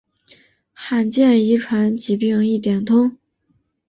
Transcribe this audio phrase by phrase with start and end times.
[0.73, 3.19] 罕见遗传疾病一点通